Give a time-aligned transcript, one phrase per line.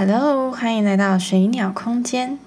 [0.00, 2.38] Hello，欢迎来到水鸟空间。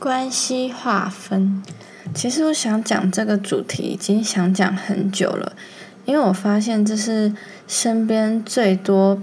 [0.00, 1.62] 关系划分，
[2.12, 5.52] 其实我想讲这个主题已经想讲很久了，
[6.04, 7.32] 因为我发现这是
[7.68, 9.22] 身边最多、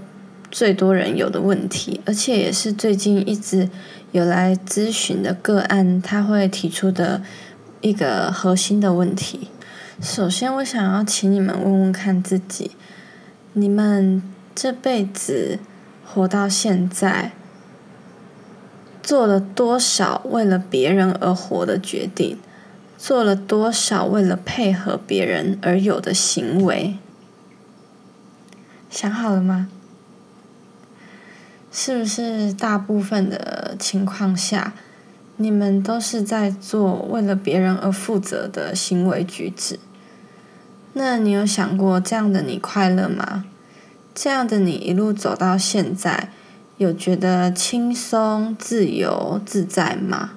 [0.50, 3.68] 最多人有的问题，而且也是最近一直
[4.12, 7.20] 有来咨询的个案他会提出的
[7.82, 9.48] 一个核心的问题。
[10.00, 12.70] 首先，我想要请你们问问看自己，
[13.52, 14.22] 你们
[14.54, 15.58] 这辈子
[16.04, 17.32] 活到现在，
[19.02, 22.38] 做了多少为了别人而活的决定？
[22.98, 26.98] 做了多少为了配合别人而有的行为？
[28.88, 29.68] 想好了吗？
[31.72, 34.74] 是不是大部分的情况下，
[35.36, 39.80] 你们都是在做为了别人而负责的行为举止？
[40.92, 43.46] 那你有想过这样的你快乐吗？
[44.14, 46.28] 这样的你一路走到现在，
[46.76, 50.32] 有觉得轻松、自由、自在吗？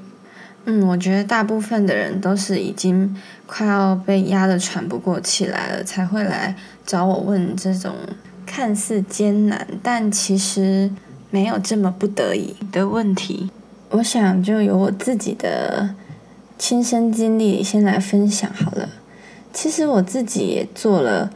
[0.65, 7.93] 嗯，我觉得大部分的人都是已经快要被压得喘不过气来了，才会来找我问这种
[8.45, 10.89] 看似艰难，但其实
[11.29, 13.51] 没有这么不得已的问题。
[13.89, 15.93] 我想就由我自己的
[16.57, 18.89] 亲身经历先来分享好了。
[19.53, 21.31] 其实我自己也做了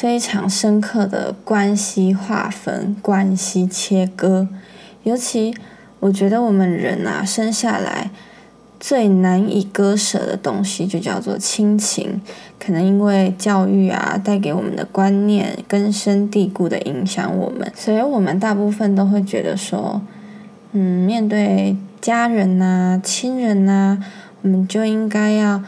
[0.00, 4.48] 非常深刻的关系划分、关系切割。
[5.02, 5.54] 尤其
[5.98, 8.10] 我觉得我们人啊，生下来
[8.78, 12.22] 最难以割舍的东西就叫做亲情。
[12.58, 20.00] 可能因为教育啊带给我们的观念根深蒂固的影响我们，所以我们大部分都会觉得说，
[20.72, 23.98] 嗯，面对家人呐、亲人呐，
[24.40, 25.62] 我们就应该要。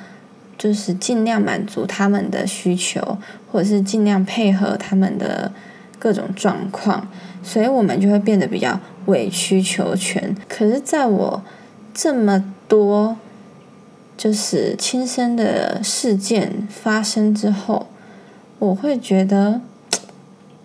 [0.62, 3.18] 就是尽量满足他们的需求，
[3.50, 5.50] 或者是尽量配合他们的
[5.98, 7.08] 各种状况，
[7.42, 10.36] 所以我们就会变得比较委曲求全。
[10.48, 11.42] 可是，在我
[11.92, 13.16] 这么多
[14.16, 17.88] 就是亲身的事件发生之后，
[18.60, 19.60] 我会觉得，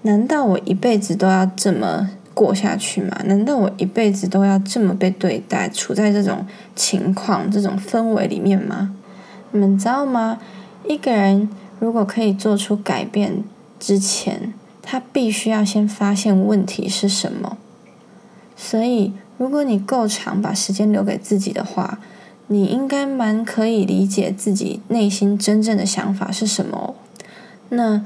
[0.03, 3.19] 难道我一辈子都要这么过下去吗？
[3.25, 6.45] 难道我一辈子都要这么被对待，处在这种
[6.75, 8.93] 情况、这种氛围里面吗？
[9.51, 10.39] 你们知道吗？
[10.87, 11.49] 一个人
[11.79, 13.43] 如果可以做出改变
[13.79, 17.57] 之前，他必须要先发现问题是什么。
[18.55, 21.99] 所以，如果你够长把时间留给自己的话，
[22.47, 26.95] 你应该蛮可以理解自己内心真正的想法是什么。
[27.69, 28.05] 那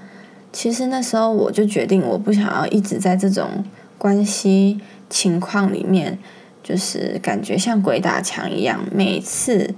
[0.51, 3.63] 其实那时候我就决定，我不想要一直在这种
[3.97, 4.79] 关系
[5.09, 6.17] 情况里面，
[6.63, 9.75] 就是感觉像鬼打墙一样，每次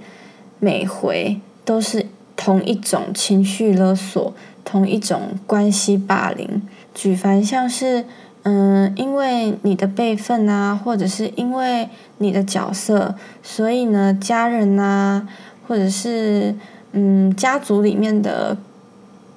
[0.58, 1.40] 每回。
[1.64, 6.62] 都是同一种情绪勒索，同一种关系霸凌。
[6.92, 8.04] 举凡像是，
[8.42, 11.88] 嗯，因为你的辈分啊，或者是因为
[12.18, 15.26] 你的角色，所以呢，家人呐，
[15.66, 16.54] 或者是
[16.92, 18.56] 嗯，家族里面的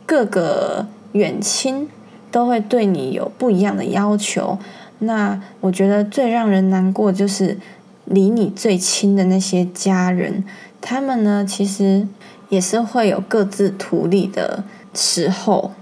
[0.06, 1.88] 各个远亲，
[2.30, 4.60] 都会对你有不一样的要求。
[5.00, 7.58] 那我觉得最让人难过就是
[8.06, 10.44] 离你最亲的那些家人，
[10.82, 12.08] 他们呢，其实。
[12.50, 14.64] 也是会有各自图利的
[14.94, 15.74] 时候，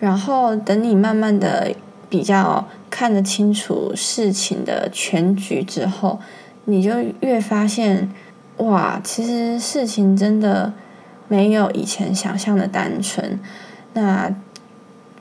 [0.00, 1.72] 然后等你慢慢的
[2.08, 6.18] 比较看得清楚事情的全局之后，
[6.64, 6.90] 你就
[7.20, 8.10] 越发现，
[8.56, 10.72] 哇，其实事情真的
[11.28, 13.38] 没有以前想象的单纯。
[13.92, 14.34] 那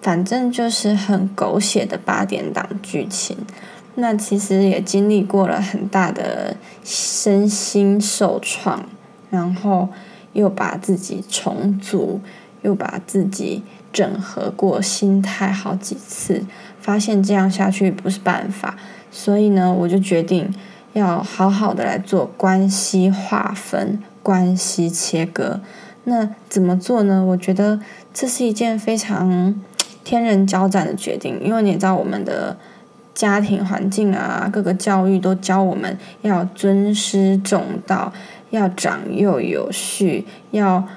[0.01, 3.37] 反正就是很狗血的八点档剧情，
[3.95, 8.83] 那其实也经历过了很大的身心受创，
[9.29, 9.89] 然后。
[10.33, 12.19] 又把自己重组，
[12.61, 16.45] 又把自己整合过心态好几次，
[16.79, 18.75] 发现这样下去不是办法，
[19.11, 20.53] 所以呢，我就决定
[20.93, 25.61] 要好好的来做关系划分、关系切割。
[26.05, 27.23] 那怎么做呢？
[27.23, 27.79] 我觉得
[28.13, 29.55] 这是一件非常
[30.03, 32.57] 天人交战的决定，因为你也知道我们的
[33.13, 38.11] 家庭环境啊，各个教育都教我们要尊师重道。
[38.53, 40.87] 要长幼有序，要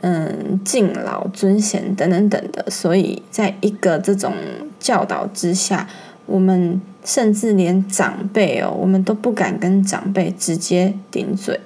[0.00, 4.32] 嗯敬老尊贤等等等的，所以在一个这种
[4.78, 5.88] 教导之下，
[6.26, 11.58] 我们甚至连长辈哦，我们都不敢跟长辈直接顶嘴，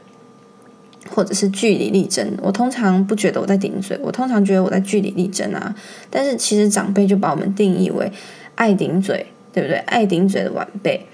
[1.10, 2.32] 或者是据理力争。
[2.40, 5.76] 我通常不觉得我在顶嘴，我通常觉得我在据理力争啊。
[6.08, 8.10] 但是其实长辈就把我们定义为
[8.54, 9.76] 爱顶嘴，对不对？
[9.81, 11.06] 爱顶嘴的晚辈，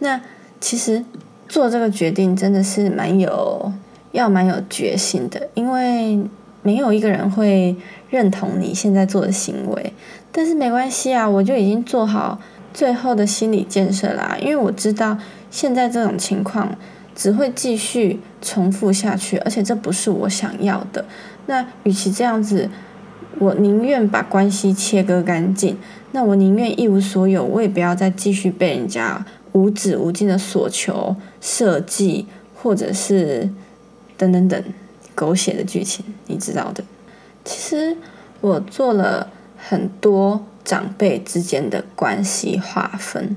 [0.00, 0.20] 那
[0.60, 1.02] 其实。
[1.48, 3.72] 做这个决定真的是蛮有
[4.12, 6.18] 要蛮有决心的，因为
[6.62, 7.76] 没有一个人会
[8.10, 9.92] 认同你现在做的行为。
[10.32, 12.40] 但是没关系啊，我就已经做好
[12.72, 15.16] 最后的心理建设啦，因为我知道
[15.50, 16.76] 现在这种情况
[17.14, 21.04] 只会继续重复下去，而且这不是我想要的。
[21.46, 22.68] 那与其这样子，
[23.38, 25.76] 我宁愿把关系切割干净。
[26.12, 29.24] 那我宁愿一无所有，我也不要再继续被人家
[29.54, 33.48] 无止无尽的索求、设计，或者是
[34.16, 34.62] 等等等
[35.14, 36.84] 狗血的剧情，你知道的。
[37.44, 37.96] 其实
[38.40, 43.36] 我做了很多长辈之间的关系划分，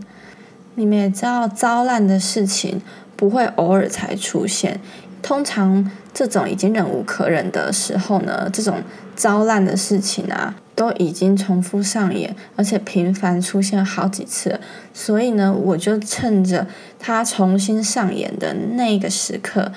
[0.75, 2.81] 你们也知道，糟烂的事情
[3.15, 4.79] 不会偶尔才出现。
[5.21, 8.81] 通常这种已经忍无可忍的时候呢，这种
[9.15, 14.59] 糟烂的事情啊，都已经重复上演，而且频繁出现好几次。
[14.93, 16.67] 所以呢，我就趁着
[16.97, 19.71] 它重新上演的那个时刻，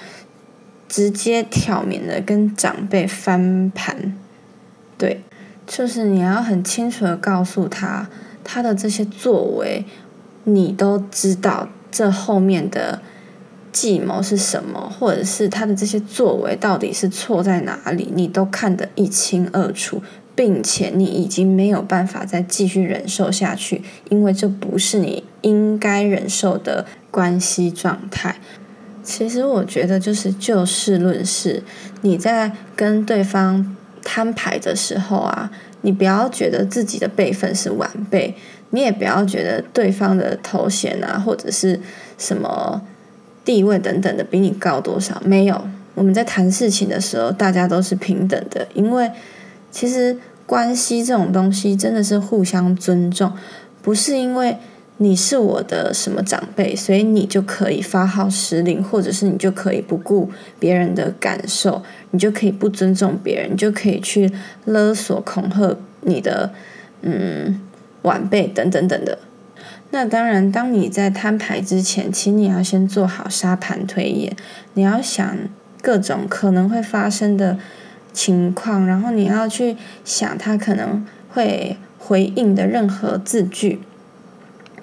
[0.88, 4.14] 直接挑明的跟长辈翻盘。
[4.96, 5.22] 对，
[5.66, 8.08] 就是你要很清楚的告诉他，
[8.44, 9.84] 他的这些作为，
[10.44, 13.00] 你都知道这后面的。
[13.72, 20.02] 计谋是什么，或者是他的这些作为到底是错在哪里，你都看得一清二楚，
[20.34, 28.36] 并且你已经没有办法再继续忍受下去，因为这不是你应该忍受的关系状态。
[29.02, 31.62] 其实我觉得，就是就事论事，
[32.02, 35.50] 你在跟对方摊牌的时候啊，
[35.82, 38.34] 你不要觉得自己的辈分是晚辈，
[38.70, 41.80] 你也不要觉得对方的头衔啊，或者是
[42.18, 42.82] 什么。
[43.50, 45.20] 地位等等的比你高多少？
[45.24, 45.60] 没有。
[45.96, 48.64] 我们在谈事情的时候，大家都是平等的。
[48.74, 49.10] 因为
[49.72, 50.16] 其实
[50.46, 53.32] 关系这种东西真的是互相尊重，
[53.82, 54.56] 不是因为
[54.98, 60.30] 你是我的什么长辈，所以你就可以发号施令，或者是你就可以不顾
[60.60, 61.82] 别人的感受，
[62.12, 64.30] 你就可以不尊重别人，你就可以去
[64.66, 66.52] 勒索恐吓你的
[67.02, 67.60] 嗯
[68.02, 69.18] 晚辈等等等的。
[69.92, 74.36] 那当然，当你在摊牌之前，请你要先做好沙盘推演。
[74.74, 75.36] 你要想
[75.82, 77.58] 各种可能会发生的
[78.12, 83.80] 情况，然后你要去想他可能会回应的任何字句，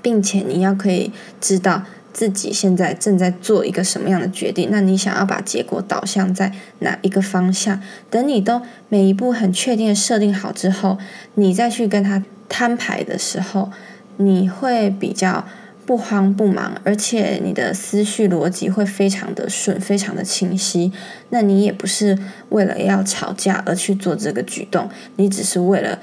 [0.01, 4.67] 并且你要可以知道自己现在正在做一个什么样的决定。
[4.69, 7.81] 那你想要把结果导向在哪一个方向？
[8.09, 10.97] 等你都每一步很确定设定好之后，
[11.35, 13.71] 你再去跟他摊牌的时候。
[14.17, 15.45] 你会比较
[15.85, 20.91] 不慌不忙，而且你的思绪逻辑会非常的顺，非常的清晰。
[21.29, 22.17] 那你也不是
[22.49, 25.99] 为了要吵架而去做这个举动，你只是为了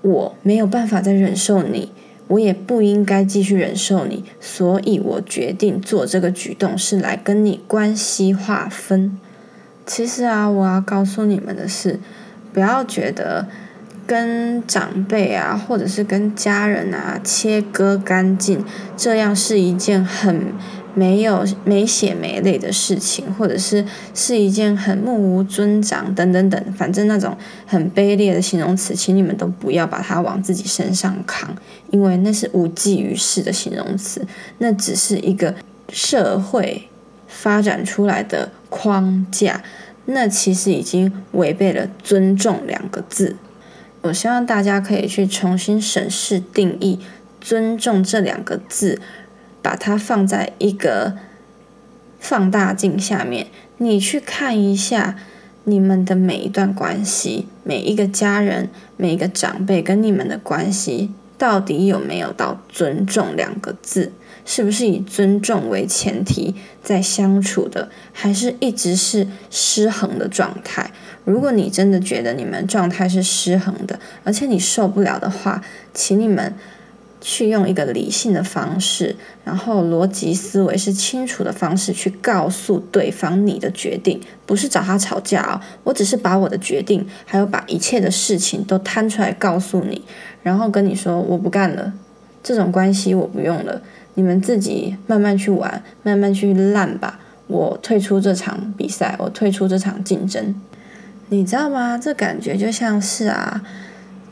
[0.00, 1.92] 我没有办法再忍受你，
[2.28, 9.18] 我也不应该继续忍受你，所以我决定做这个举动是来跟你关系划分。
[9.84, 12.00] 其实啊，我要告诉你们的是，
[12.52, 13.48] 不要觉得。
[14.06, 18.64] 跟长辈啊，或者是跟家人啊切割干净，
[18.96, 20.52] 这样是一件很
[20.94, 23.84] 没有没血没泪的事情，或者是
[24.14, 31.54] 是一件很目无尊长等等等，反正那种很卑劣的形容词，请你们都不要把它往自己身上扛，
[31.90, 34.26] 因为那是无济于事的形容词，
[34.58, 35.54] 那只是一个
[35.88, 36.88] 社会
[37.26, 39.62] 发展出来的框架，
[40.04, 43.36] 那其实已经违背了尊重两个字。
[44.02, 46.98] 我希望大家可以去重新审视定义
[47.40, 49.00] “尊重”这两个字，
[49.62, 51.16] 把它放在一个
[52.18, 53.46] 放大镜下面，
[53.78, 55.16] 你去看一下
[55.64, 64.12] 你们的每一段关系，每一个家人、每一个长辈跟你们的关系，到底有没有到“尊重”两个字？
[64.44, 70.90] 是不是以尊重为前提在相处的，还是一直是失衡的状态？
[71.24, 75.62] 如果你真的觉得你们状态是失衡的，而且你受不了的话，
[75.94, 76.54] 请你们
[77.20, 79.14] 去用一个理性的方式，
[79.44, 85.60] 然后逻辑思维是清楚的方式去告诉对方你的决定，不是找他吵架哦。
[85.84, 90.02] 我只是把我的决定，还有把一切的事情都摊出来告诉你，
[90.42, 91.92] 然后跟你说我不干了，
[92.42, 93.80] 这种关系我不用了，
[94.14, 97.20] 你们自己慢慢去玩，慢慢去烂吧。
[97.46, 100.60] 我退出这场比赛，我退出这场竞争。
[101.32, 101.96] 你知道吗？
[101.96, 103.62] 这感觉就像是啊，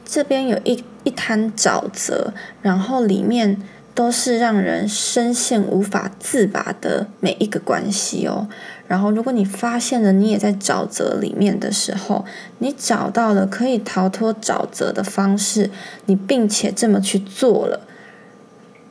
[0.05, 3.57] 这边有一一滩沼泽，然后里面
[3.95, 8.47] 都是让人深陷无法自拔的每一个关系哦。
[8.87, 12.27] 然后，如果你发现了你也在沼泽里面的时候，
[12.59, 15.71] 你找到了可以逃脱沼泽的方式，
[16.05, 17.81] 你并且这么去做了，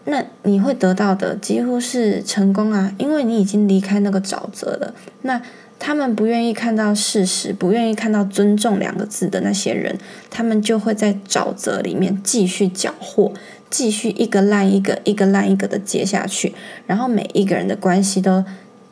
[0.05, 4.93] 那你会得到的几乎是成功啊，因为你已经离开那个沼泽了。
[5.21, 5.41] 那
[5.77, 9.97] 他们不愿意看到事实，不愿意看到“尊重”两个字的那些人，
[10.29, 13.31] 他们就会在沼泽里面继续搅和，
[13.69, 16.53] 继续一个烂一个，一个烂一个的接下去，
[16.85, 18.43] 然后每一个人的关系都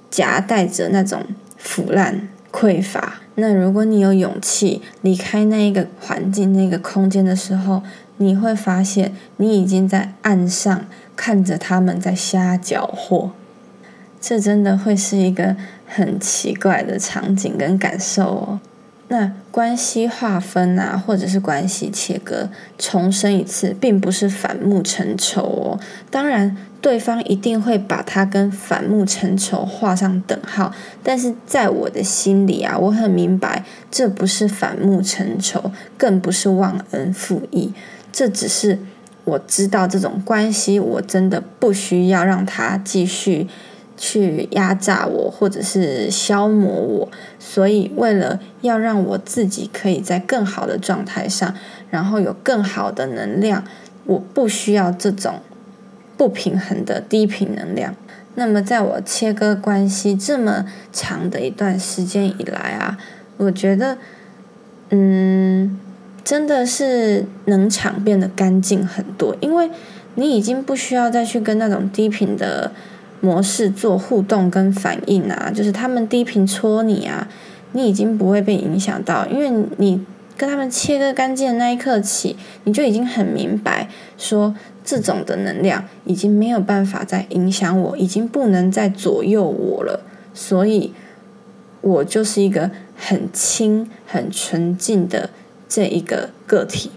[0.10, 1.24] 夹带着那种
[1.58, 3.22] 腐烂、匮乏。
[3.39, 7.84] 那如果你有勇气离开那一个环境、那个空间的时候，
[8.17, 13.29] 你会发现你已经在岸上看着他们在瞎搅和。
[14.20, 18.60] 这真的会是一个很奇怪的场景跟感受哦。
[19.10, 25.79] 那关系划分啊，或者是关系切割，重申一次，并不是反目成仇哦。
[26.10, 37.74] 当然，对方一定会把他跟反目成仇画上等号，但是在我的心里啊，我很明白，这不是反目成仇，更不是忘恩负义，
[38.12, 38.80] 这只是
[39.26, 43.48] 我知道这种关系，我真的不需要让他继续。
[44.00, 51.52] 去压榨我，或者是消磨我，所以为了要让我自己可以在更好的状态上，
[51.90, 53.64] 然后有更好的能量，
[54.06, 55.40] 我不需要这种
[56.18, 57.96] 不平衡的低频能量。
[58.36, 62.98] 那么，在我切割关系这么长的一段时间以来啊，
[63.38, 63.98] 我觉得，
[64.90, 65.80] 嗯，
[66.24, 69.70] 真的是能场变得干净很多，因为
[70.16, 72.72] 你已经不需要再去跟那种低频的。
[73.20, 77.28] 模式做互动跟反应啊，就是他们低频戳你啊，
[77.72, 80.06] 你已经不会被影响到，因为你
[80.38, 90.01] 跟他们切割干净的那一刻起，你就已经很明白，说这种的能量已经没有办法再影响我，已经不能再左右我了，
[90.34, 90.94] 所以，
[91.82, 95.32] 我就是一个很轻、很纯净的
[95.67, 96.91] 这一个个体。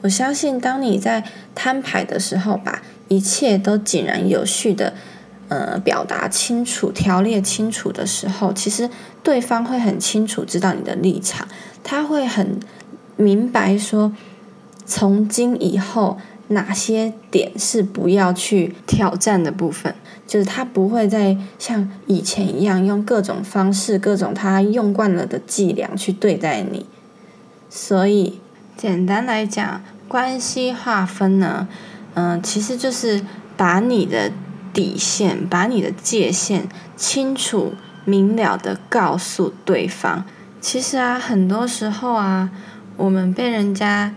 [0.00, 1.22] 我相信，当你在
[1.54, 4.94] 摊牌的时候，把一切都井然有序的。
[5.48, 8.90] 呃，表达清楚、条列清楚的时候，其实
[9.22, 11.46] 对方会很清楚知道你的立场，
[11.84, 12.58] 他会很
[13.16, 14.12] 明白说，
[14.84, 16.18] 从今以后
[16.48, 19.94] 哪些点是不要去挑战的部分，
[20.26, 26.86] 就是他不会再像以前一样用各种方式、各种他用惯了的伎俩去对待你。
[27.68, 28.40] 所以，
[28.76, 31.66] 简单来讲，关系划分呢，
[32.14, 33.22] 嗯，其实就是
[33.56, 34.30] 把你的。
[34.76, 36.68] 底线，把你的界限
[36.98, 37.72] 清楚
[38.04, 40.26] 明了的告诉对方。
[40.60, 42.50] 其实啊，很多时候啊，
[42.96, 44.14] 我们被人家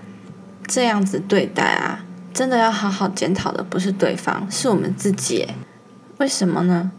[0.67, 5.47] 这样子对待啊，真的要好好检讨的不是对方，是我们自己。
[6.17, 6.91] 为什么呢？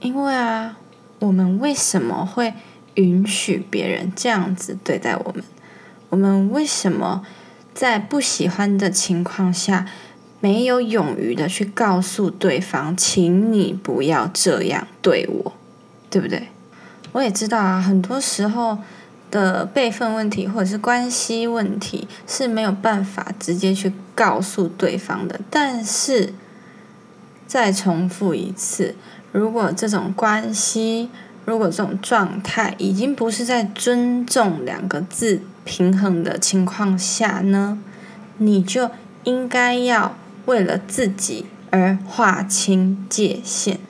[0.00, 0.76] 因为啊，
[1.18, 2.54] 我们为什么会
[2.94, 5.42] 允许别人这样子对待我们？
[6.10, 7.24] 我们为什么
[7.74, 9.86] 在不喜欢的情况下？
[10.38, 15.52] 没有勇于的去告诉对方，请你不要这样对我，
[16.10, 16.48] 对不对？
[17.12, 18.76] 我也知道啊，很多时候
[19.36, 25.38] 的辈分问题或者是关系问题是没有办法直接去告诉对方的。
[25.50, 26.32] 但是，
[27.46, 28.94] 再重复一次，
[29.32, 31.10] 如果这种关系，
[31.44, 37.78] 如果这种状态已经不是在尊重两个字平衡的情况下呢，
[38.38, 38.90] 你就
[39.24, 40.16] 应该要。
[40.46, 43.80] 为了自己而划清界限，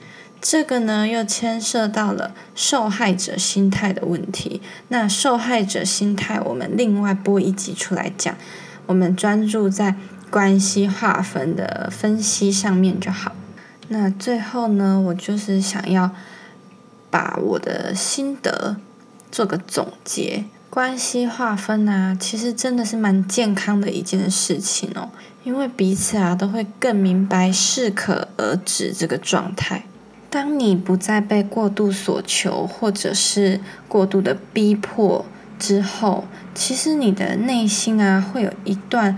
[0.48, 4.62] 这个呢又牵涉到了受害者心态的问题。
[4.90, 8.32] 那受害者心态，我们另外播一集出来讲。
[8.86, 9.96] 我们专注在
[10.30, 13.32] 关系划分的分析上面就好。
[13.88, 16.12] 那最后呢，我就是想要
[17.10, 18.76] 把我的心得
[19.32, 20.44] 做个总结。
[20.70, 25.10] 关系划分啊，其实真的是蛮健康的一件事情哦，
[25.42, 29.82] 因为彼此啊都会更明白适可而止这个状态。
[30.36, 35.24] 当你不再被过度所求，或者是过度的逼迫
[35.58, 39.16] 之后，其实你的内心啊会有一段，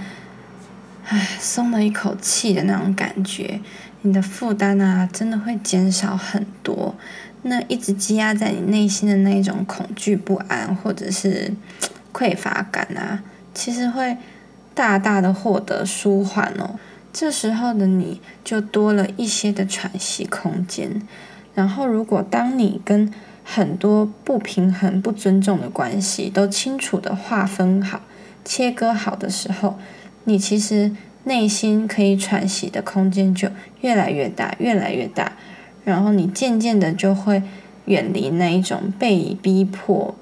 [1.09, 3.61] 唉，松了一口气的那种感觉，
[4.03, 6.95] 你的负担啊真的会减少很多。
[7.43, 11.53] 那一直积压在你内心的那种恐惧不安，或者是
[12.13, 14.17] 匮乏感啊，其实会
[14.73, 16.79] 大大的获得舒缓哦。
[17.21, 21.03] 这时候的你就多了一些的喘息空间。
[21.53, 28.03] 然后，如果当你跟很多不平衡、不尊重的关系都清楚的划分好、
[28.45, 29.77] 切割好的时候，
[30.23, 30.93] 你其实
[31.25, 33.49] 内心可以喘息的空间就
[33.81, 35.33] 越来越大，越来越大。
[35.85, 37.43] 然后你渐渐的就会
[37.87, 40.15] 远离那一种被逼迫、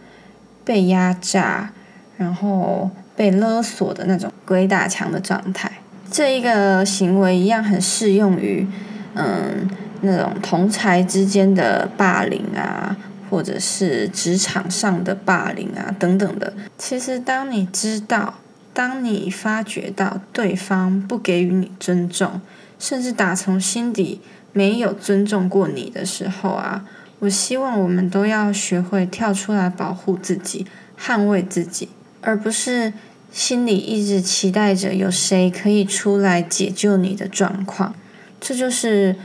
[0.64, 1.74] 被压榨，
[2.16, 5.72] 然后被勒索的那种鬼打墙的状态。
[6.10, 8.66] 这一个行为一样很适用于，
[9.14, 9.68] 嗯，
[10.02, 12.96] 那种同才之间的霸凌啊，
[13.28, 16.52] 或者是职场上的霸凌啊等等的。
[16.78, 18.34] 其实，当你知道，
[18.72, 22.40] 当你发觉到对方不给予你尊重，
[22.78, 24.20] 甚至打从心底
[24.52, 26.84] 没有尊重过你的时候啊，
[27.18, 30.66] 我希望我们都要学会跳出来保护自己，
[30.98, 31.88] 捍卫自己，
[32.20, 32.92] 而不是。
[33.30, 37.94] 心里一直期待着有谁可以出来解救你的状况，
[38.40, 39.16] 这就是，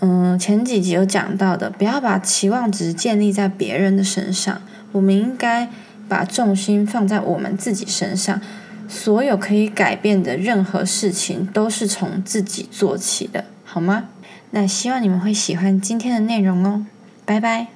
[0.00, 4.60] 嗯，前几集有讲到的，不要把期望值建立在别人的身上，
[4.92, 5.68] 我们应该
[6.08, 8.40] 把重心放在我们自己身上，
[8.88, 14.08] 所有可以改变的任何事情都是从自己做起的，好吗？
[14.50, 16.86] 那希望你们会喜欢今天的内容哦，
[17.24, 17.68] 拜拜。